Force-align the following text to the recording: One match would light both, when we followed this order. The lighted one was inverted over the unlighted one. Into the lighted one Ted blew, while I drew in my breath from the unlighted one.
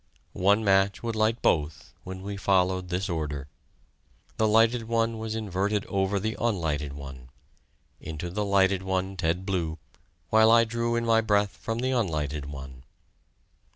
One 0.33 0.63
match 0.63 1.03
would 1.03 1.15
light 1.15 1.43
both, 1.43 1.93
when 2.03 2.23
we 2.23 2.35
followed 2.35 2.89
this 2.89 3.07
order. 3.07 3.49
The 4.37 4.47
lighted 4.47 4.87
one 4.87 5.19
was 5.19 5.35
inverted 5.35 5.85
over 5.85 6.19
the 6.19 6.35
unlighted 6.41 6.93
one. 6.93 7.29
Into 7.99 8.31
the 8.31 8.43
lighted 8.43 8.81
one 8.81 9.15
Ted 9.15 9.45
blew, 9.45 9.77
while 10.31 10.49
I 10.49 10.63
drew 10.63 10.95
in 10.95 11.05
my 11.05 11.21
breath 11.21 11.55
from 11.55 11.77
the 11.77 11.91
unlighted 11.91 12.47
one. 12.47 12.81